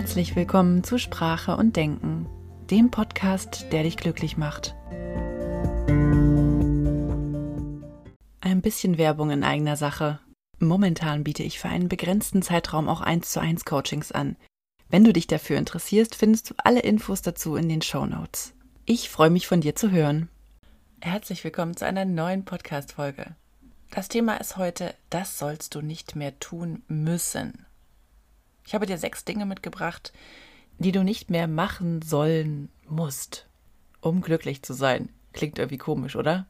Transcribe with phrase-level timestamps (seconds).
[0.00, 2.26] Herzlich willkommen zu Sprache und Denken,
[2.70, 4.74] dem Podcast, der dich glücklich macht.
[8.40, 10.18] Ein bisschen Werbung in eigener Sache.
[10.58, 14.36] Momentan biete ich für einen begrenzten Zeitraum auch 1 zu 1 Coachings an.
[14.88, 18.54] Wenn du dich dafür interessierst, findest du alle Infos dazu in den Show Notes.
[18.86, 20.30] Ich freue mich von dir zu hören.
[21.02, 23.36] Herzlich willkommen zu einer neuen Podcast-Folge.
[23.90, 27.66] Das Thema ist heute, das sollst du nicht mehr tun müssen.
[28.70, 30.12] Ich habe dir sechs Dinge mitgebracht,
[30.78, 33.48] die du nicht mehr machen sollen musst,
[34.00, 35.08] um glücklich zu sein.
[35.32, 36.46] Klingt irgendwie komisch, oder?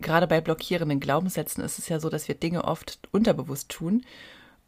[0.00, 4.06] Gerade bei blockierenden Glaubenssätzen ist es ja so, dass wir Dinge oft unterbewusst tun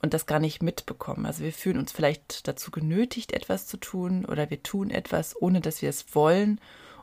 [0.03, 1.27] und das gar nicht mitbekommen.
[1.27, 5.61] Also wir fühlen uns vielleicht dazu genötigt, etwas zu tun oder wir tun etwas, ohne
[5.61, 6.61] dass wir es wollen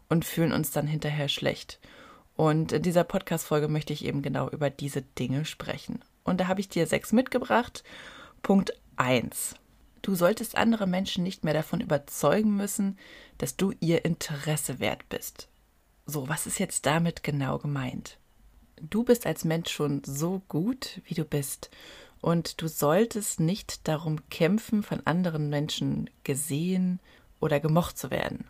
[0.09, 1.79] und fühlen uns dann hinterher schlecht.
[2.35, 6.01] Und in dieser Podcast-Folge möchte ich eben genau über diese Dinge sprechen.
[6.26, 7.85] Und da habe ich dir sechs mitgebracht.
[8.41, 9.55] Punkt 1.
[10.03, 12.99] Du solltest andere Menschen nicht mehr davon überzeugen müssen,
[13.37, 15.48] dass du ihr Interesse wert bist.
[16.05, 18.18] So, was ist jetzt damit genau gemeint?
[18.82, 21.71] Du bist als Mensch schon so gut, wie du bist,
[22.20, 26.99] und du solltest nicht darum kämpfen, von anderen Menschen gesehen
[27.40, 28.45] oder gemocht zu werden.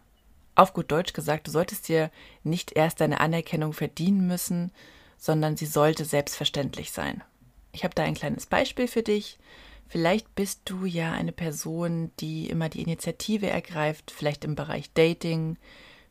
[0.55, 2.11] Auf gut Deutsch gesagt, du solltest dir
[2.43, 4.71] nicht erst deine Anerkennung verdienen müssen,
[5.17, 7.23] sondern sie sollte selbstverständlich sein.
[7.73, 9.37] Ich habe da ein kleines Beispiel für dich.
[9.93, 15.55] Vielleicht bist du ja eine Person, die immer die Initiative ergreift, vielleicht im Bereich Dating,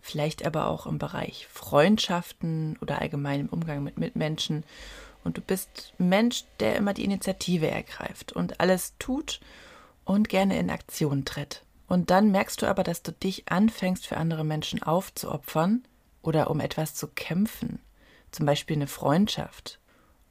[0.01, 4.63] vielleicht aber auch im Bereich Freundschaften oder allgemein im Umgang mit Mitmenschen.
[5.25, 9.41] Und du bist Mensch, der immer die Initiative ergreift und alles tut
[10.05, 11.65] und gerne in Aktion tritt.
[11.89, 15.83] Und dann merkst du aber, dass du dich anfängst, für andere Menschen aufzuopfern
[16.23, 17.81] oder um etwas zu kämpfen.
[18.31, 19.81] Zum Beispiel eine Freundschaft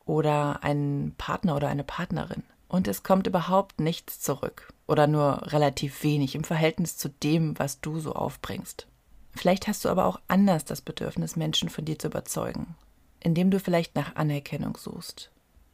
[0.05, 6.03] oder einen Partner oder eine Partnerin und es kommt überhaupt nichts zurück oder nur relativ
[6.03, 8.87] wenig im Verhältnis zu dem, was du so aufbringst.
[9.35, 12.75] Vielleicht hast du aber auch anders das Bedürfnis, Menschen von dir zu überzeugen,
[13.19, 15.31] indem du vielleicht nach Anerkennung suchst.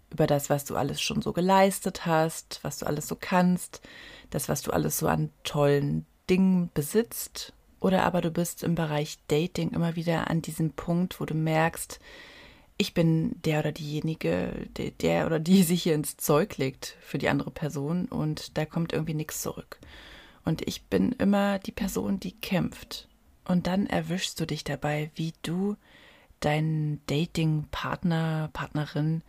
[0.10, 3.82] Über das, was du alles schon so geleistet hast, was du alles so kannst,
[4.32, 7.54] das, was du alles so an tollen Dingen besitzt.
[7.80, 12.00] Oder aber du bist im Bereich Dating immer wieder an diesem Punkt, wo du merkst,
[12.78, 17.18] ich bin der oder diejenige, der, der oder die sich hier ins Zeug legt für
[17.18, 19.80] die andere Person und da kommt irgendwie nichts zurück.
[20.46, 23.10] Und ich bin immer die Person, die kämpft.
[23.44, 25.76] Und dann erwischst du dich dabei, wie du
[26.40, 29.24] deinen Dating-Partner, Partnerin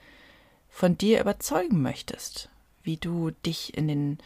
[0.69, 2.50] von dir überzeugen möchtest.
[2.82, 4.19] Wie du dich in den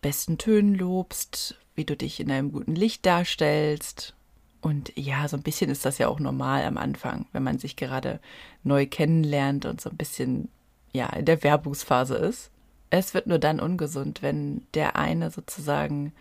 [0.00, 4.14] besten Tönen lobst, wie du dich in einem guten Licht darstellst
[4.60, 7.76] und ja, so ein bisschen ist das ja auch normal am Anfang, wenn man sich
[7.76, 8.20] gerade
[8.64, 10.48] neu kennenlernt und so ein bisschen
[10.92, 12.50] ja in der Werbungsphase ist.
[12.90, 16.12] Es wird nur dann ungesund, wenn der eine sozusagen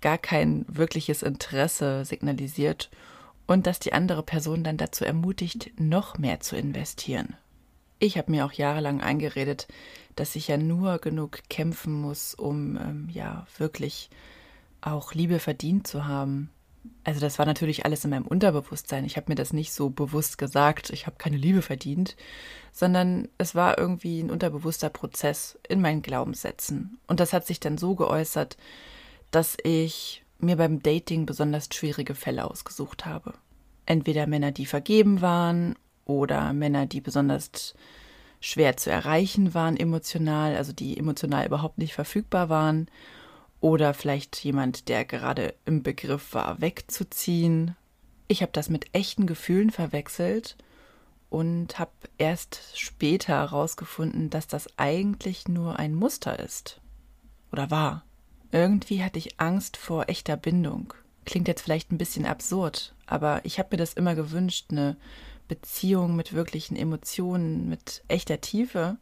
[0.00, 2.90] gar kein wirkliches Interesse signalisiert
[3.46, 7.34] und dass die andere Person dann dazu ermutigt, noch mehr zu investieren.
[7.98, 9.68] Ich habe mir auch jahrelang eingeredet,
[10.16, 14.10] dass ich ja nur genug kämpfen muss, um ähm, ja wirklich
[14.80, 16.50] auch Liebe verdient zu haben
[17.04, 19.04] also das war natürlich alles in meinem Unterbewusstsein.
[19.04, 22.16] Ich habe mir das nicht so bewusst gesagt, ich habe keine Liebe verdient,
[22.72, 26.98] sondern es war irgendwie ein unterbewusster Prozess in meinen Glaubenssätzen.
[27.06, 28.56] Und das hat sich dann so geäußert,
[29.30, 33.34] dass ich mir beim Dating besonders schwierige Fälle ausgesucht habe.
[33.86, 37.74] Entweder Männer, die vergeben waren oder Männer, die besonders
[38.40, 42.88] schwer zu erreichen waren emotional, also die emotional überhaupt nicht verfügbar waren
[43.62, 47.76] oder vielleicht jemand, der gerade im Begriff war, wegzuziehen.
[48.26, 50.56] Ich habe das mit echten Gefühlen verwechselt
[51.30, 56.80] und habe erst später herausgefunden, dass das eigentlich nur ein Muster ist.
[57.52, 58.04] Oder war.
[58.50, 60.92] Irgendwie hatte ich Angst vor echter Bindung.
[61.24, 64.96] Klingt jetzt vielleicht ein bisschen absurd, aber ich habe mir das immer gewünscht, eine
[65.46, 68.96] Beziehung mit wirklichen Emotionen, mit echter Tiefe,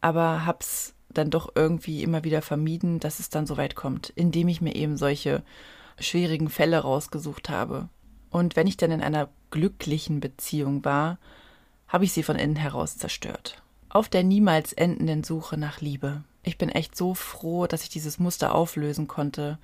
[0.00, 4.48] aber hab's dann doch irgendwie immer wieder vermieden, dass es dann so weit kommt, indem
[4.48, 5.42] ich mir eben solche
[5.98, 7.88] schwierigen Fälle rausgesucht habe.
[8.30, 11.18] Und wenn ich dann in einer glücklichen Beziehung war,
[11.88, 13.62] habe ich sie von innen heraus zerstört.
[13.90, 16.22] Auf der niemals endenden Suche nach Liebe.
[16.42, 19.58] Ich bin echt so froh, dass ich dieses Muster auflösen konnte,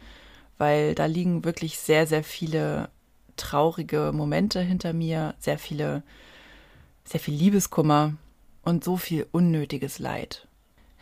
[0.58, 2.90] weil da liegen wirklich sehr, sehr viele
[3.36, 6.02] traurige Momente hinter mir, sehr viele,
[7.04, 8.14] sehr viel Liebeskummer
[8.62, 10.47] und so viel unnötiges Leid.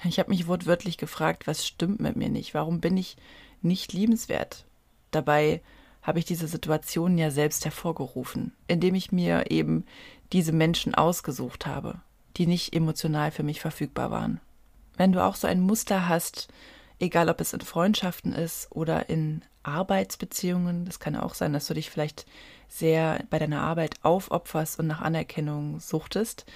[0.04, 2.54] Ich habe mich wortwörtlich gefragt, was stimmt mit mir nicht?
[2.54, 3.16] Warum bin ich
[3.62, 4.64] nicht liebenswert?
[5.10, 5.62] Dabei
[6.02, 9.84] habe ich diese Situation ja selbst hervorgerufen, indem ich mir eben
[10.32, 12.00] diese Menschen ausgesucht habe,
[12.37, 14.40] die nicht emotional für mich verfügbar waren.
[14.96, 16.49] Wenn du auch so ein Muster hast,
[16.99, 20.87] Egal, ob es in Freundschaften ist oder in Arbeitsbeziehungen.
[20.87, 22.25] Das kann auch sein, dass du dich vielleicht
[22.69, 26.46] sehr bei deiner Arbeit aufopferst und nach Anerkennung suchtest.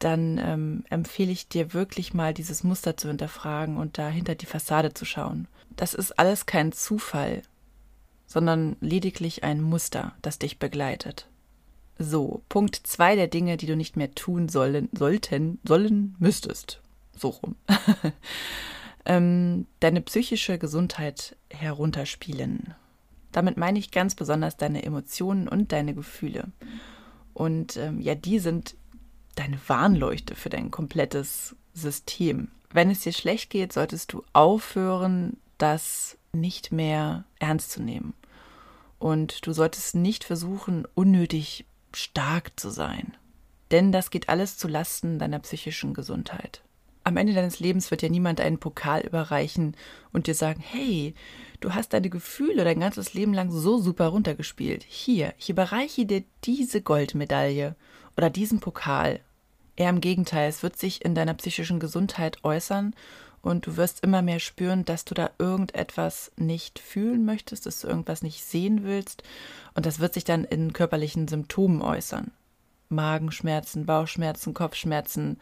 [0.00, 4.92] Dann ähm, empfehle ich dir wirklich mal dieses Muster zu hinterfragen und dahinter die Fassade
[4.94, 5.46] zu schauen.
[5.76, 7.42] Das ist alles kein Zufall,
[8.26, 11.26] sondern lediglich ein Muster, das dich begleitet.
[11.98, 16.80] So, Punkt zwei der Dinge, die du nicht mehr tun sollen, sollten, sollen, müsstest.
[17.14, 17.56] So rum.
[19.04, 22.74] ähm, deine psychische Gesundheit herunterspielen.
[23.32, 26.48] Damit meine ich ganz besonders deine Emotionen und deine Gefühle.
[27.34, 28.76] Und ähm, ja, die sind
[29.40, 32.48] deine Warnleuchte für dein komplettes System.
[32.72, 38.14] Wenn es dir schlecht geht, solltest du aufhören, das nicht mehr ernst zu nehmen.
[38.98, 43.16] Und du solltest nicht versuchen, unnötig stark zu sein.
[43.70, 46.62] Denn das geht alles zu Lasten deiner psychischen Gesundheit.
[47.02, 49.74] Am Ende deines Lebens wird dir niemand einen Pokal überreichen
[50.12, 51.14] und dir sagen, hey,
[51.60, 54.84] du hast deine Gefühle dein ganzes Leben lang so super runtergespielt.
[54.86, 57.74] Hier, ich überreiche dir diese Goldmedaille
[58.18, 59.20] oder diesen Pokal.
[59.80, 62.92] Eher im Gegenteil, es wird sich in deiner psychischen Gesundheit äußern
[63.40, 67.88] und du wirst immer mehr spüren, dass du da irgendetwas nicht fühlen möchtest, dass du
[67.88, 69.22] irgendwas nicht sehen willst
[69.72, 72.30] und das wird sich dann in körperlichen Symptomen äußern.
[72.90, 75.40] Magenschmerzen, Bauchschmerzen, Kopfschmerzen,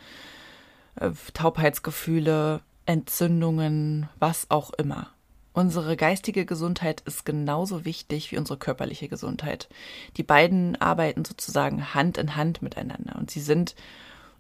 [0.95, 5.09] äh, Taubheitsgefühle, Entzündungen, was auch immer.
[5.53, 9.69] Unsere geistige Gesundheit ist genauso wichtig wie unsere körperliche Gesundheit.
[10.17, 13.75] Die beiden arbeiten sozusagen Hand in Hand miteinander und sie sind,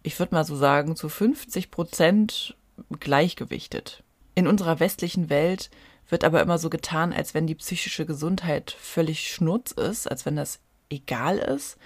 [0.03, 2.57] ich würde mal so sagen, zu 50 Prozent
[3.01, 4.03] gleichgewichtet.
[4.35, 5.71] In unserer westlichen Welt
[6.09, 10.37] wird aber immer so getan, als wenn die psychische Gesundheit völlig schnurz ist, als wenn
[10.37, 10.61] das
[10.91, 11.77] egal ist.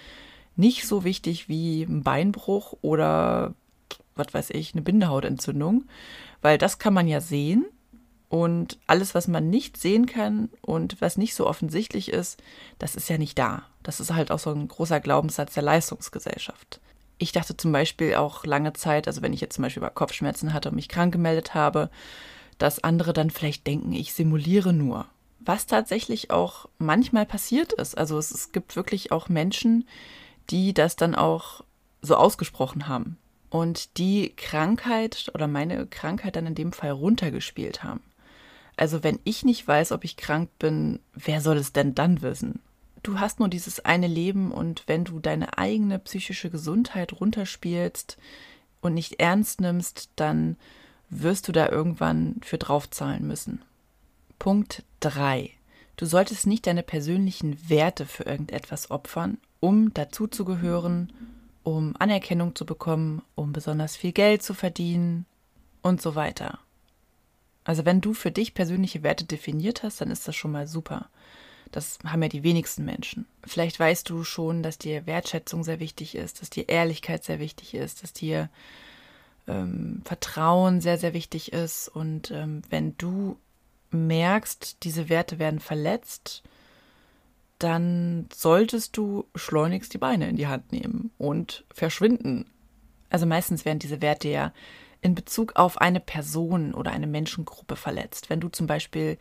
[0.55, 3.55] Nicht so wichtig wie ein Beinbruch oder
[4.15, 5.85] was weiß ich, eine Bindehautentzündung,
[6.43, 7.65] weil das kann man ja sehen.
[8.29, 12.43] Und alles, was man nicht sehen kann und was nicht so offensichtlich ist,
[12.79, 13.65] das ist ja nicht da.
[13.83, 16.81] Das ist halt auch so ein großer Glaubenssatz der Leistungsgesellschaft.
[17.23, 20.53] Ich dachte zum Beispiel auch lange Zeit, also wenn ich jetzt zum Beispiel über Kopfschmerzen
[20.53, 21.89] hatte und mich krank gemeldet habe,
[22.59, 25.07] dass andere dann vielleicht denken, ich simuliere nur.
[25.39, 27.97] Was tatsächlich auch manchmal passiert ist.
[27.97, 29.87] Also es, es gibt wirklich auch Menschen,
[30.51, 31.63] die das dann auch
[32.01, 33.19] so ausgesprochen haben
[33.51, 38.03] und die Krankheit oder meine Krankheit dann in dem Fall runtergespielt haben.
[38.77, 42.59] Also wenn ich nicht weiß, ob ich krank bin, wer soll es denn dann wissen?
[43.03, 48.17] Du hast nur dieses eine Leben und wenn du deine eigene psychische Gesundheit runterspielst
[48.81, 50.57] und nicht ernst nimmst, dann
[51.09, 53.63] wirst du da irgendwann für draufzahlen müssen.
[54.39, 55.51] Punkt 3.
[55.97, 61.13] Du solltest nicht deine persönlichen Werte für irgendetwas opfern, um dazuzugehören
[61.63, 65.27] um Anerkennung zu bekommen, um besonders viel Geld zu verdienen
[65.83, 66.59] und so weiter.
[67.65, 71.09] Also wenn du für dich persönliche Werte definiert hast, dann ist das schon mal super.
[71.73, 73.27] Das haben ja die wenigsten Menschen.
[73.45, 77.75] Vielleicht weißt du schon, dass dir Wertschätzung sehr wichtig ist, dass dir Ehrlichkeit sehr wichtig
[77.75, 78.51] ist, dass dir
[79.49, 81.89] ähm, Vertrauen sehr, sehr wichtig ist.
[81.89, 83.39] Und ähm, wenn du
[83.91, 86.43] merkst, diese Werte werden verletzt,
[87.59, 92.47] dann solltest du schleunigst die Beine in die Hand nehmen und verschwinden.
[93.09, 94.53] Also meistens werden diese Werte ja
[95.01, 98.31] in Bezug auf eine Person oder eine Menschengruppe verletzt.
[98.31, 99.19] Wenn du zum Beispiel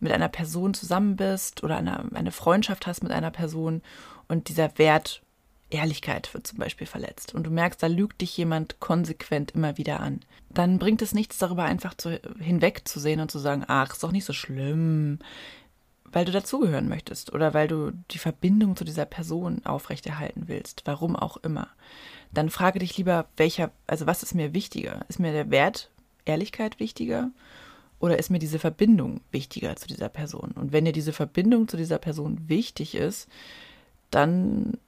[0.00, 3.82] mit einer Person zusammen bist oder eine, eine Freundschaft hast mit einer Person
[4.28, 5.22] und dieser Wert
[5.70, 10.00] Ehrlichkeit wird zum Beispiel verletzt und du merkst, da lügt dich jemand konsequent immer wieder
[10.00, 14.12] an, dann bringt es nichts darüber einfach zu, hinwegzusehen und zu sagen, ach, ist doch
[14.12, 15.20] nicht so schlimm,
[16.12, 21.14] weil du dazugehören möchtest oder weil du die Verbindung zu dieser Person aufrechterhalten willst, warum
[21.14, 21.68] auch immer,
[22.32, 25.04] dann frage dich lieber, welcher, also was ist mir wichtiger?
[25.08, 25.90] Ist mir der Wert
[26.24, 27.30] Ehrlichkeit wichtiger
[28.00, 30.52] oder ist mir diese Verbindung wichtiger zu dieser Person?
[30.52, 33.28] Und wenn dir diese Verbindung zu dieser Person wichtig ist,
[34.10, 34.78] dann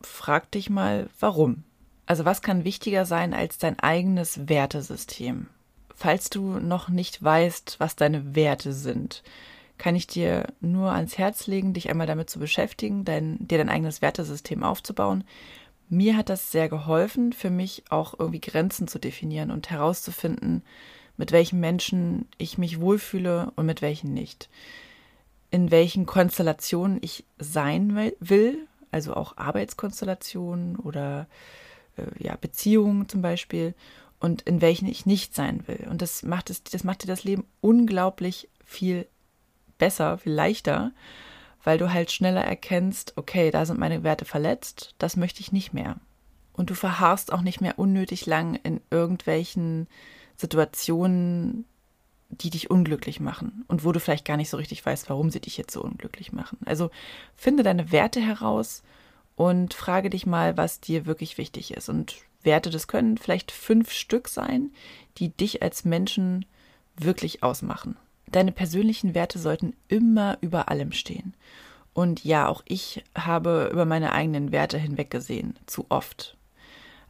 [0.00, 1.62] frag dich mal, warum?
[2.06, 5.46] Also was kann wichtiger sein als dein eigenes Wertesystem?
[5.94, 9.22] Falls du noch nicht weißt, was deine Werte sind,
[9.78, 13.68] kann ich dir nur ans Herz legen, dich einmal damit zu beschäftigen, dein, dir dein
[13.68, 15.24] eigenes Wertesystem aufzubauen.
[15.88, 20.62] Mir hat das sehr geholfen, für mich auch irgendwie Grenzen zu definieren und herauszufinden,
[21.16, 24.48] mit welchen Menschen ich mich wohlfühle und mit welchen nicht.
[25.50, 31.26] In welchen Konstellationen ich sein will, also auch Arbeitskonstellationen oder
[31.96, 33.74] äh, ja, Beziehungen zum Beispiel,
[34.24, 35.86] und in welchen ich nicht sein will.
[35.90, 39.06] Und das macht es, das macht dir das Leben unglaublich viel
[39.76, 40.92] besser, viel leichter,
[41.62, 45.74] weil du halt schneller erkennst, okay, da sind meine Werte verletzt, das möchte ich nicht
[45.74, 45.96] mehr.
[46.54, 49.88] Und du verharrst auch nicht mehr unnötig lang in irgendwelchen
[50.36, 51.64] Situationen,
[52.30, 55.40] die dich unglücklich machen und wo du vielleicht gar nicht so richtig weißt, warum sie
[55.40, 56.58] dich jetzt so unglücklich machen.
[56.64, 56.90] Also
[57.36, 58.82] finde deine Werte heraus
[59.36, 61.88] und frage dich mal, was dir wirklich wichtig ist.
[61.88, 64.70] Und Werte, das können vielleicht fünf Stück sein,
[65.18, 66.44] die dich als Menschen
[66.96, 67.96] wirklich ausmachen.
[68.30, 71.34] Deine persönlichen Werte sollten immer über allem stehen.
[71.92, 76.36] Und ja, auch ich habe über meine eigenen Werte hinweggesehen, zu oft.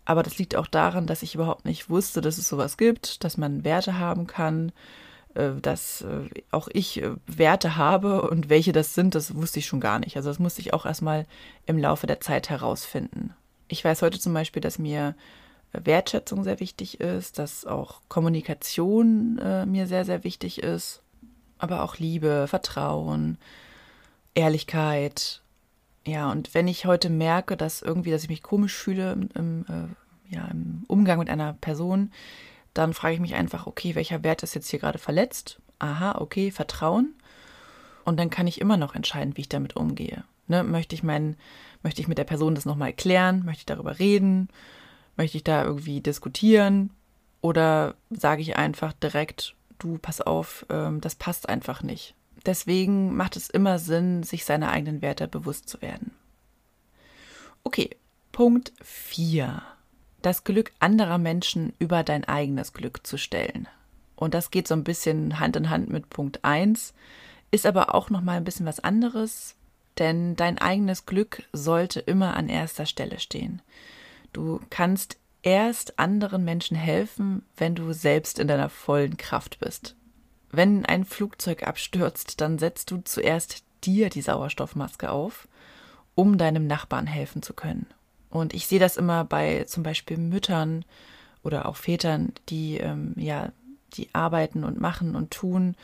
[0.05, 3.37] Aber das liegt auch daran, dass ich überhaupt nicht wusste, dass es sowas gibt, dass
[3.37, 4.73] man Werte haben kann,
[5.35, 9.67] äh, dass äh, auch ich äh, Werte habe und welche das sind, das wusste ich
[9.67, 10.17] schon gar nicht.
[10.17, 11.27] Also das musste ich auch erstmal
[11.67, 13.35] im Laufe der Zeit herausfinden.
[13.69, 15.15] Ich weiß heute zum Beispiel, dass mir
[15.73, 21.03] Wertschätzung sehr wichtig ist, dass auch Kommunikation mir sehr, sehr wichtig ist,
[21.59, 23.39] aber auch Liebe, Vertrauen,
[24.35, 25.41] Ehrlichkeit.
[26.07, 29.65] Ja, und wenn ich heute merke, dass irgendwie, dass ich mich komisch fühle im, im,
[29.69, 32.13] äh, ja, im Umgang mit einer Person,
[32.75, 35.61] dann frage ich mich einfach, okay, welcher Wert ist jetzt hier gerade verletzt?
[35.79, 37.15] Aha, okay, Vertrauen.
[38.05, 40.25] Und dann kann ich immer noch entscheiden, wie ich damit umgehe.
[40.47, 41.37] Ne, möchte ich mein,
[41.83, 43.45] möchte ich mit der Person das nochmal erklären?
[43.47, 44.49] Möchte ich darüber reden?
[45.17, 46.91] Möchte ich da irgendwie diskutieren?
[47.41, 52.15] Oder sage ich einfach direkt, du, pass auf, ähm, das passt einfach nicht.
[52.47, 56.13] Deswegen macht es immer Sinn, sich seiner eigenen Werte bewusst zu werden.
[57.63, 57.91] Okay,
[58.33, 59.63] Punkt 4.
[60.21, 63.69] Das Glück anderer Menschen über dein eigenes Glück zu stellen.
[64.17, 66.95] Und das geht so ein bisschen Hand in Hand mit Punkt 1,
[67.51, 69.55] ist aber auch noch mal ein bisschen was anderes,
[69.99, 73.63] denn dein eigenes Glück sollte immer an erster Stelle stehen.
[74.33, 79.95] Du kannst erst anderen Menschen helfen, wenn du selbst in deiner vollen Kraft bist.
[80.57, 85.49] Wenn ein Flugzeug abstürzt, dann setzt du zuerst dir die Sauerstoffmaske auf,
[86.15, 87.87] um deinem Nachbarn helfen zu können.
[88.31, 90.85] Und ich sehe das immer bei zum Beispiel Müttern
[91.43, 93.53] oder auch Vätern, die ähm, ja,
[93.95, 95.77] die arbeiten und machen und tun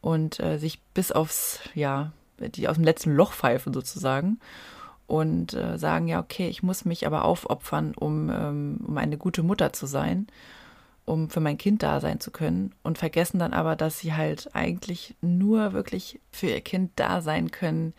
[0.00, 4.38] und äh, sich bis aufs, ja, die aus dem letzten Loch pfeifen sozusagen
[5.06, 9.42] und äh, sagen, ja, okay, ich muss mich aber aufopfern, um, ähm, um eine gute
[9.42, 10.28] Mutter zu sein,
[11.10, 14.54] um für mein Kind da sein zu können und vergessen dann aber, dass sie halt
[14.54, 17.94] eigentlich nur wirklich für ihr Kind da sein können,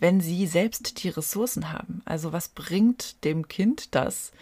[0.00, 2.02] wenn sie selbst die Ressourcen haben.
[2.04, 4.32] Also was bringt dem Kind das,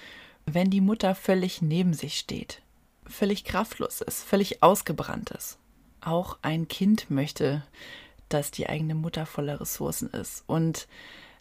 [0.47, 2.63] wenn die Mutter völlig neben sich steht,
[3.07, 5.59] völlig kraftlos ist, völlig ausgebrannt ist?
[6.01, 7.65] Auch ein Kind möchte,
[8.29, 10.89] dass die eigene Mutter voller Ressourcen ist und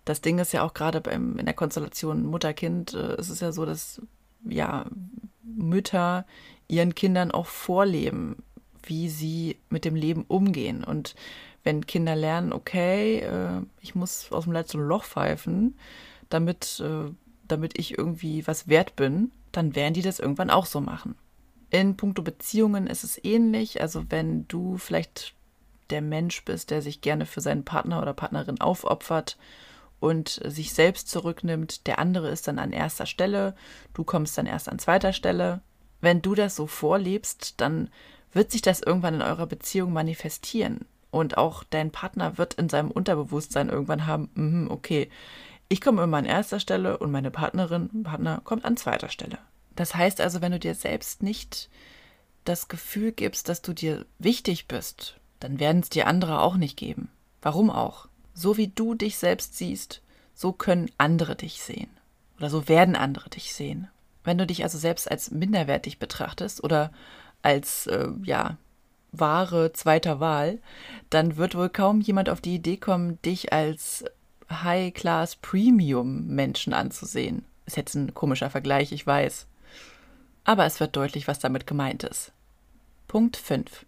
[0.03, 3.51] das Ding ist ja auch gerade beim, in der Konstellation Mutter-Kind, äh, ist es ja
[3.51, 4.01] so, dass
[4.47, 4.85] ja
[5.55, 6.25] Mütter
[6.67, 8.37] ihren Kindern auch vorleben,
[8.83, 10.83] wie sie mit dem Leben umgehen.
[10.83, 11.15] Und
[11.63, 15.77] wenn Kinder lernen, okay, äh, ich muss aus dem letzten Loch pfeifen,
[16.29, 17.11] damit, äh,
[17.47, 21.15] damit ich irgendwie was wert bin, dann werden die das irgendwann auch so machen.
[21.69, 23.81] In puncto Beziehungen ist es ähnlich.
[23.81, 25.33] Also wenn du vielleicht
[25.89, 29.37] der Mensch bist, der sich gerne für seinen Partner oder Partnerin aufopfert
[29.99, 31.87] und sich selbst zurücknimmt.
[31.87, 33.55] Der andere ist dann an erster Stelle,
[33.93, 35.61] du kommst dann erst an zweiter Stelle.
[36.01, 37.89] Wenn du das so vorlebst, dann
[38.31, 40.85] wird sich das irgendwann in eurer Beziehung manifestieren.
[41.09, 45.09] Und auch dein Partner wird in seinem Unterbewusstsein irgendwann haben, mm, okay,
[45.69, 49.37] ich komme immer an erster Stelle und meine Partnerin, Partner kommt an zweiter Stelle.
[49.75, 51.69] Das heißt also, wenn du dir selbst nicht
[52.43, 56.77] das Gefühl gibst, dass du dir wichtig bist, dann werden es dir andere auch nicht
[56.77, 57.09] geben.
[57.41, 58.07] Warum auch?
[58.35, 60.01] So wie du dich selbst siehst,
[60.35, 61.89] so können andere dich sehen.
[62.37, 63.87] Oder so werden andere dich sehen.
[64.23, 66.91] Wenn du dich also selbst als minderwertig betrachtest oder
[67.41, 68.57] als, äh, ja,
[69.13, 70.59] wahre zweiter Wahl,
[71.09, 74.03] dann wird wohl kaum jemand auf die Idee kommen, dich als
[74.51, 77.45] High-Class Premium-Menschen anzusehen.
[77.65, 79.47] Ist jetzt ein komischer Vergleich, ich weiß.
[80.43, 82.33] Aber es wird deutlich, was damit gemeint ist.
[83.07, 83.85] Punkt 5.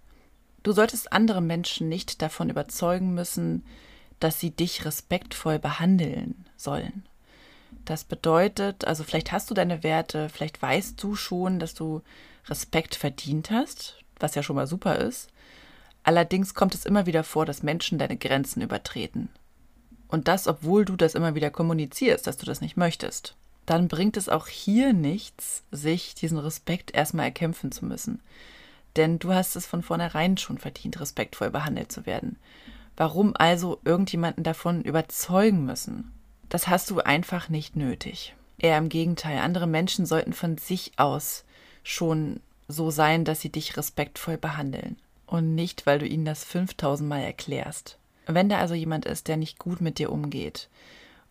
[0.64, 3.64] Du solltest andere Menschen nicht davon überzeugen müssen,
[4.20, 7.04] dass sie dich respektvoll behandeln sollen.
[7.86, 12.02] Das bedeutet, also vielleicht hast du deine Werte, vielleicht weißt du schon, dass du
[12.48, 15.30] Respekt verdient hast, was ja schon mal super ist.
[16.04, 19.30] Allerdings kommt es immer wieder vor, dass Menschen deine Grenzen übertreten.
[20.08, 23.36] Und das, obwohl du das immer wieder kommunizierst, dass du das nicht möchtest.
[23.66, 28.22] Dann bringt es auch hier nichts, sich diesen Respekt erstmal erkämpfen zu müssen.
[28.96, 32.38] Denn du hast es von vornherein schon verdient, respektvoll behandelt zu werden.
[32.98, 36.12] Warum also irgendjemanden davon überzeugen müssen?
[36.50, 38.36] Das hast du einfach nicht nötig.
[38.58, 41.46] Eher im Gegenteil, andere Menschen sollten von sich aus
[41.84, 44.98] schon so sein, dass sie dich respektvoll behandeln.
[45.28, 48.00] Und nicht, weil du ihnen das 5000 Mal erklärst.
[48.26, 50.70] Wenn da also jemand ist, der nicht gut mit dir umgeht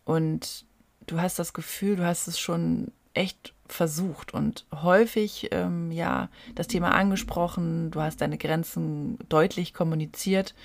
[0.05, 0.65] und
[1.05, 6.67] du hast das Gefühl, du hast es schon echt versucht und häufig ähm, ja das
[6.67, 10.55] Thema angesprochen, du hast deine Grenzen deutlich kommuniziert,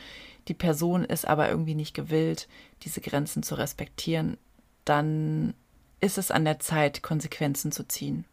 [0.48, 2.48] die Person ist aber irgendwie nicht gewillt,
[2.82, 4.36] diese Grenzen zu respektieren,
[4.84, 5.54] dann
[6.00, 8.24] ist es an der Zeit, Konsequenzen zu ziehen.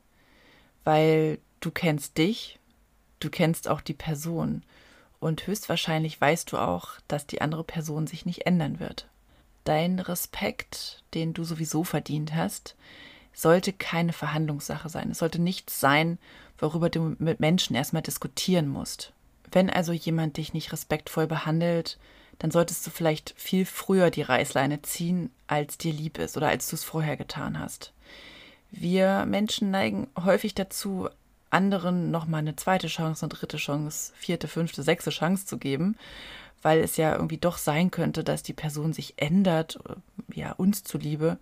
[0.83, 2.59] Weil du kennst dich,
[3.19, 4.63] du kennst auch die Person
[5.19, 9.07] und höchstwahrscheinlich weißt du auch, dass die andere Person sich nicht ändern wird.
[9.65, 12.75] Dein Respekt, den du sowieso verdient hast,
[13.33, 15.11] sollte keine Verhandlungssache sein.
[15.11, 16.17] Es sollte nichts sein,
[16.57, 19.13] worüber du mit Menschen erstmal diskutieren musst.
[19.51, 21.97] Wenn also jemand dich nicht respektvoll behandelt,
[22.39, 26.69] dann solltest du vielleicht viel früher die Reißleine ziehen, als dir lieb ist oder als
[26.69, 27.93] du es vorher getan hast.
[28.71, 31.09] Wir Menschen neigen häufig dazu,
[31.49, 35.97] anderen nochmal eine zweite Chance, eine dritte Chance, vierte, fünfte, sechste Chance zu geben,
[36.61, 39.79] weil es ja irgendwie doch sein könnte, dass die Person sich ändert,
[40.33, 41.37] ja, uns zuliebe.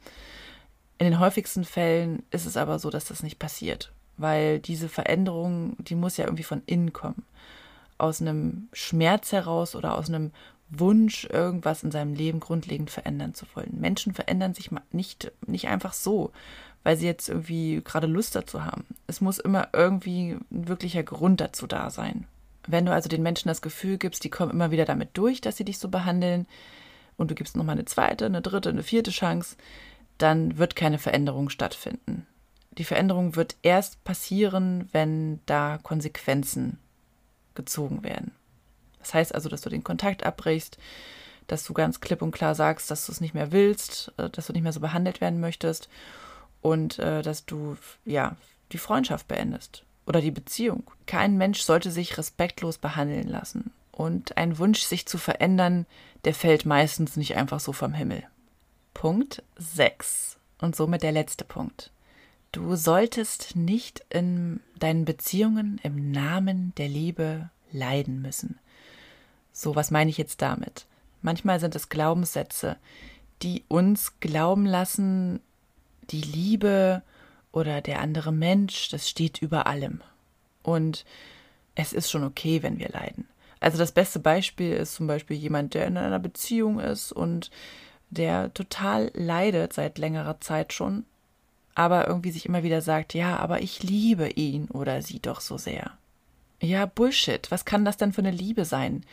[0.98, 5.76] In den häufigsten Fällen ist es aber so, dass das nicht passiert, weil diese Veränderung,
[5.80, 7.26] die muss ja irgendwie von innen kommen.
[7.98, 10.32] Aus einem Schmerz heraus oder aus einem
[10.70, 13.80] Wunsch, irgendwas in seinem Leben grundlegend verändern zu wollen.
[13.80, 16.32] Menschen verändern sich nicht, nicht einfach so,
[16.84, 18.86] weil sie jetzt irgendwie gerade Lust dazu haben.
[19.08, 22.28] Es muss immer irgendwie ein wirklicher Grund dazu da sein.
[22.68, 25.56] Wenn du also den Menschen das Gefühl gibst, die kommen immer wieder damit durch, dass
[25.56, 26.46] sie dich so behandeln,
[27.16, 29.56] und du gibst nochmal eine zweite, eine dritte, eine vierte Chance,
[30.18, 32.28] dann wird keine Veränderung stattfinden.
[32.78, 36.78] Die Veränderung wird erst passieren, wenn da Konsequenzen
[37.58, 38.32] gezogen werden.
[39.00, 40.78] Das heißt also, dass du den Kontakt abbrichst,
[41.48, 44.48] dass du ganz klipp und klar sagst, dass du es nicht mehr willst, äh, dass
[44.48, 45.90] du nicht mehr so behandelt werden möchtest
[46.62, 48.36] und äh, dass du ja
[48.72, 50.84] die Freundschaft beendest oder die Beziehung.
[51.06, 53.72] Kein Mensch sollte sich respektlos behandeln lassen.
[53.92, 55.86] Und ein Wunsch, sich zu verändern,
[56.24, 58.24] der fällt meistens nicht einfach so vom Himmel.
[58.94, 61.92] Punkt 6 und somit der letzte Punkt.
[62.52, 68.60] Du solltest nicht in deinen Beziehungen im Namen der Liebe leiden müssen.
[69.52, 70.86] So, was meine ich jetzt damit?
[71.22, 72.78] Manchmal sind es Glaubenssätze,
[73.42, 75.42] die uns glauben lassen,
[76.10, 77.04] die Liebe
[77.52, 80.02] oder der andere Mensch, das steht über allem.
[80.64, 81.06] Und
[81.76, 83.28] es ist schon okay, wenn wir leiden.
[83.60, 87.50] Also das beste Beispiel ist zum Beispiel jemand, der in einer Beziehung ist und
[88.10, 91.06] der total leidet seit längerer Zeit schon,
[91.78, 95.60] aber irgendwie sich immer wieder sagt, ja, aber ich liebe ihn oder sie doch so
[95.60, 95.92] sehr.
[96.60, 97.52] Ja, Bullshit.
[97.52, 99.06] Was kann das denn für eine Liebe sein,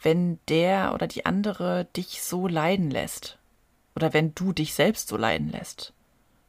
[0.00, 3.38] wenn der oder die andere dich so leiden lässt?
[3.96, 5.92] Oder wenn du dich selbst so leiden lässt?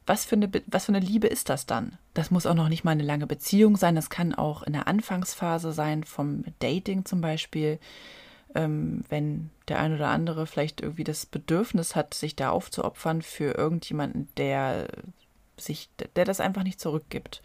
[0.06, 1.98] Was für, eine, was für eine Liebe ist das dann?
[2.12, 3.96] Das muss auch noch nicht mal eine lange Beziehung sein.
[3.96, 7.80] Das kann auch in der Anfangsphase sein, vom Dating zum Beispiel
[8.54, 13.56] ähm, wenn der ein oder andere vielleicht irgendwie das Bedürfnis hat, sich da aufzuopfern für
[13.56, 14.86] irgendjemanden, der
[15.56, 17.42] sich, der das einfach nicht zurückgibt.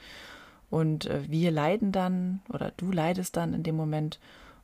[0.69, 4.19] Und äh, wir leiden dann oder du leidest dann in dem Moment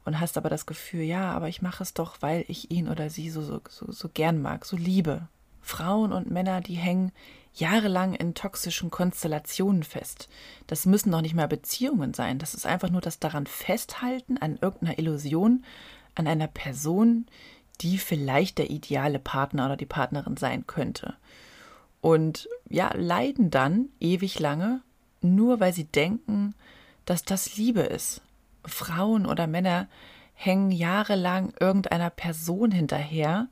[0.05, 3.09] und hast aber das Gefühl, ja, aber ich mache es doch, weil ich ihn oder
[3.09, 5.27] sie so, so, so, so gern mag, so liebe.
[5.61, 7.11] Frauen und Männer, die hängen
[7.55, 10.29] jahrelang in toxischen Konstellationen fest.
[10.67, 12.37] Das müssen doch nicht mehr Beziehungen sein.
[12.37, 15.65] Das ist einfach nur das daran festhalten an irgendeiner Illusion,
[16.13, 17.25] an einer Person,
[17.81, 21.15] die vielleicht der ideale Partner oder die Partnerin sein könnte.
[22.05, 24.81] Und ja, leiden dann ewig lange,
[25.21, 26.53] nur weil sie denken,
[27.05, 28.21] dass das Liebe ist.
[28.63, 29.87] Frauen oder Männer
[30.35, 33.47] hängen jahrelang irgendeiner Person hinterher,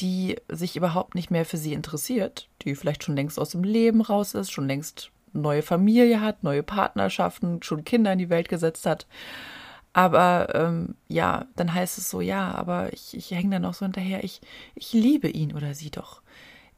[0.00, 4.00] die sich überhaupt nicht mehr für sie interessiert, die vielleicht schon längst aus dem Leben
[4.00, 8.86] raus ist, schon längst neue Familie hat, neue Partnerschaften, schon Kinder in die Welt gesetzt
[8.86, 9.06] hat
[9.94, 13.86] aber ähm, ja, dann heißt es so, ja, aber ich, ich hänge da noch so
[13.86, 14.40] hinterher, ich,
[14.74, 16.20] ich liebe ihn oder sie doch.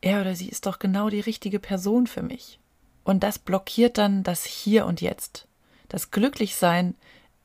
[0.00, 2.58] Er oder sie ist doch genau die richtige Person für mich.
[3.04, 5.46] Und das blockiert dann das Hier und Jetzt.
[5.88, 6.94] Das Glücklichsein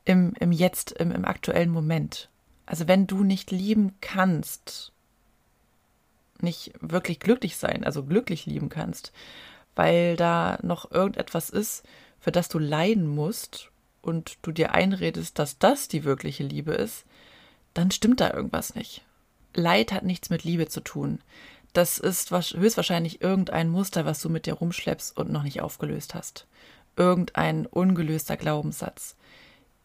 [0.04, 2.28] im, im Jetzt, im, im aktuellen Moment.
[2.66, 4.92] Also wenn du nicht lieben kannst,
[6.40, 9.12] nicht wirklich glücklich sein, also glücklich lieben kannst,
[9.74, 11.84] weil da noch irgendetwas ist,
[12.18, 17.04] für das du leiden musst und du dir einredest, dass das die wirkliche Liebe ist,
[17.74, 19.02] dann stimmt da irgendwas nicht.
[19.54, 21.20] Leid hat nichts mit Liebe zu tun.
[21.72, 26.46] Das ist höchstwahrscheinlich irgendein Muster, was du mit dir rumschleppst und noch nicht aufgelöst hast.
[26.96, 29.16] Irgendein ungelöster Glaubenssatz,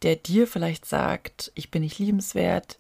[0.02, 2.80] der dir vielleicht sagt, ich bin nicht liebenswert,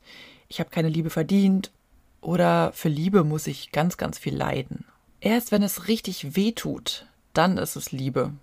[0.50, 1.72] ich habe keine Liebe verdient
[2.20, 4.86] oder für Liebe muss ich ganz, ganz viel leiden.
[5.22, 8.34] Erst wenn es richtig weh tut, dann ist es Liebe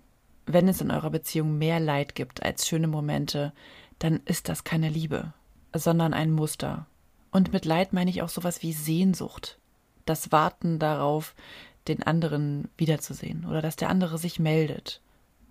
[0.45, 3.53] wenn es in eurer Beziehung mehr Leid gibt als schöne Momente,
[3.99, 5.33] dann ist das keine Liebe,
[5.73, 6.85] sondern ein Muster.
[7.31, 9.57] Und mit Leid meine ich auch sowas wie Sehnsucht.
[10.05, 11.35] Das Warten darauf,
[11.87, 15.01] den anderen wiederzusehen oder dass der andere sich meldet.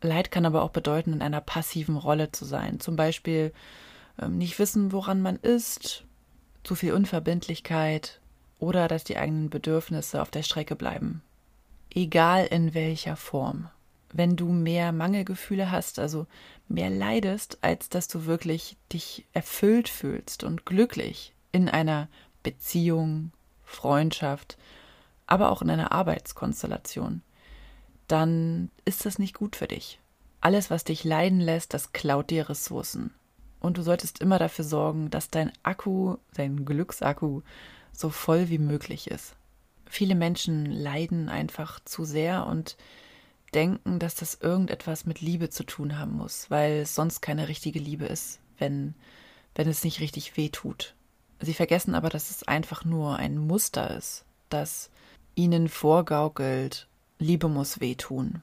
[0.00, 2.80] Leid kann aber auch bedeuten, in einer passiven Rolle zu sein.
[2.80, 3.52] Zum Beispiel
[4.20, 6.04] ähm, nicht wissen, woran man ist,
[6.62, 8.20] zu viel Unverbindlichkeit
[8.58, 11.22] oder dass die eigenen Bedürfnisse auf der Strecke bleiben.
[11.90, 13.68] Egal in welcher Form.
[14.12, 16.26] Wenn du mehr Mangelgefühle hast, also
[16.68, 22.08] mehr leidest, als dass du wirklich dich erfüllt fühlst und glücklich in einer
[22.42, 23.32] Beziehung,
[23.74, 24.56] Freundschaft,
[25.26, 27.22] aber auch in einer Arbeitskonstellation,
[28.08, 30.00] dann ist das nicht gut für dich.
[30.40, 33.14] Alles, was dich leiden lässt, das klaut dir Ressourcen.
[33.60, 37.40] Und du solltest immer dafür sorgen, dass dein Akku, dein Glücksakku,
[37.92, 39.36] so voll wie möglich ist.
[39.86, 42.76] Viele Menschen leiden einfach zu sehr und
[43.54, 47.78] denken, dass das irgendetwas mit Liebe zu tun haben muss, weil es sonst keine richtige
[47.78, 48.94] Liebe ist, wenn,
[49.54, 50.94] wenn es nicht richtig weh tut.
[51.40, 54.90] Sie vergessen aber, dass es einfach nur ein Muster ist, das
[55.34, 58.42] ihnen vorgaukelt, Liebe muss wehtun.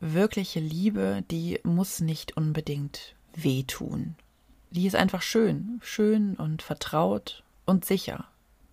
[0.00, 4.14] Wirkliche Liebe, die muss nicht unbedingt wehtun.
[4.70, 8.26] Die ist einfach schön, schön und vertraut und sicher.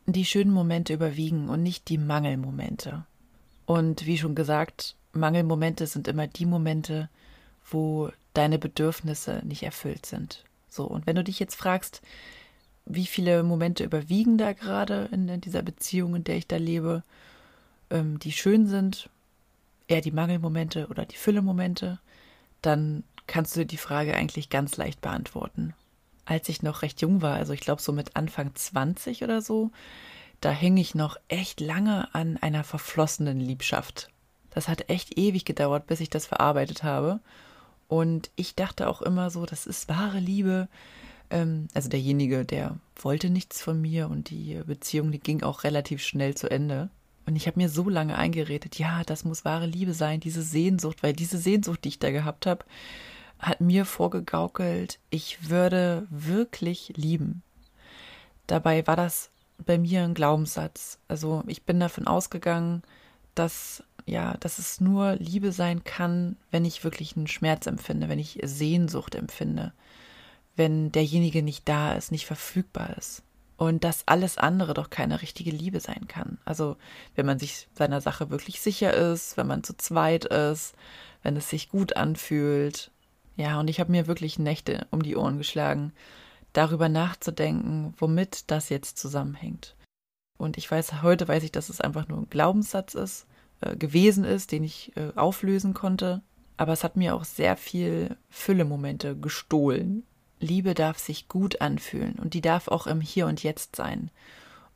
[0.06, 3.06] Die schönen Momente überwiegen und nicht die Mangelmomente.
[3.66, 7.10] Und wie schon gesagt, Mangelmomente sind immer die Momente,
[7.70, 10.44] wo deine Bedürfnisse nicht erfüllt sind.
[10.68, 12.02] So, und wenn du dich jetzt fragst,
[12.86, 17.04] wie viele Momente überwiegen da gerade in, dieser Beziehung, in der ich da lebe,
[17.90, 19.10] ähm, die schön sind,
[19.88, 22.00] eher die Mangelmomente oder die Füllemomente,
[22.62, 25.74] dann kannst du die Frage eigentlich ganz leicht beantworten.
[26.26, 29.72] Als ich noch recht jung war, also ich glaube so mit Anfang 20 oder so,
[30.42, 34.10] da hing ich noch echt lange an einer verflossenen Liebschaft.
[34.50, 37.20] Das hat echt ewig gedauert, bis ich das verarbeitet habe.
[37.88, 40.68] Und ich dachte auch immer so, das ist wahre Liebe.
[41.34, 46.02] Ähm, also derjenige, der wollte nichts von mir und die Beziehung, die ging auch relativ
[46.02, 46.90] schnell zu Ende.
[47.26, 51.02] Und ich habe mir so lange eingeredet, ja, das muss wahre Liebe sein, diese Sehnsucht,
[51.02, 52.66] weil diese Sehnsucht, die ich da gehabt habe,
[53.40, 57.42] hat mir vorgegaukelt, ich würde wirklich lieben.
[58.46, 61.00] Dabei war das bei mir ein Glaubenssatz.
[61.08, 62.84] Also ich bin davon ausgegangen,
[63.36, 68.20] dass ja, dass es nur Liebe sein kann, wenn ich wirklich einen Schmerz empfinde, wenn
[68.20, 69.72] ich Sehnsucht empfinde,
[70.56, 73.24] wenn derjenige nicht da ist, nicht verfügbar ist
[73.58, 76.38] und dass alles andere doch keine richtige Liebe sein kann.
[76.46, 76.76] Also
[77.16, 80.76] wenn man sich seiner Sache wirklich sicher ist, wenn man zu zweit ist,
[81.22, 82.92] wenn es sich gut anfühlt.
[83.38, 85.94] Ja, und ich habe mir wirklich Nächte um die Ohren geschlagen,
[86.52, 89.76] darüber nachzudenken, womit das jetzt zusammenhängt.
[90.38, 93.28] Und ich weiß, heute weiß ich, dass es einfach nur ein Glaubenssatz ist,
[93.62, 96.22] äh, gewesen ist, den ich äh, auflösen konnte.
[96.58, 100.04] Aber es hat mir auch sehr viel Füllemomente gestohlen,
[100.44, 104.12] Liebe darf sich gut anfühlen und die darf auch im Hier und Jetzt sein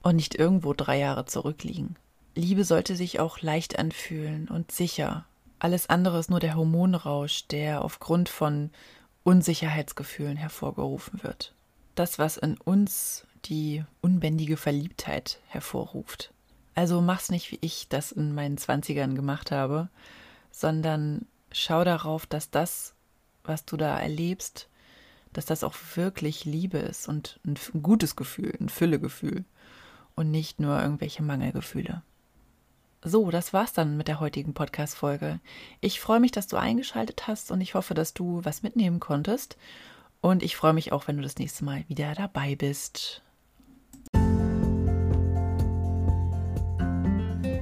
[0.02, 1.98] und nicht irgendwo drei Jahre zurückliegen.
[2.36, 5.26] Liebe sollte sich auch leicht anfühlen und sicher.
[5.60, 8.70] Alles andere ist nur der Hormonrausch, der aufgrund von
[9.24, 11.54] Unsicherheitsgefühlen hervorgerufen wird.
[11.96, 16.32] Das, was in uns die unbändige Verliebtheit hervorruft.
[16.76, 19.90] Also mach's nicht, wie ich das in meinen Zwanzigern gemacht habe,
[20.52, 22.94] sondern schau darauf, dass das,
[23.44, 24.70] was du da erlebst,
[25.38, 29.46] dass das auch wirklich Liebe ist und ein gutes Gefühl, ein Füllegefühl
[30.16, 32.02] und nicht nur irgendwelche Mangelgefühle.
[33.04, 35.40] So, das war's dann mit der heutigen Podcast-Folge.
[35.80, 39.58] Ich freue mich, dass du eingeschaltet hast und ich hoffe, dass du was mitnehmen konntest.
[40.22, 43.22] Und ich freue mich auch, wenn du das nächste Mal wieder dabei bist.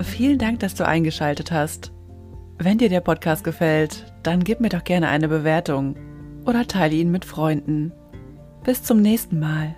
[0.01, 1.91] Vielen Dank, dass du eingeschaltet hast.
[2.57, 6.14] Wenn dir der Podcast gefällt, dann gib mir doch gerne eine Bewertung
[6.45, 7.91] oder teile ihn mit Freunden.
[8.63, 9.75] Bis zum nächsten Mal.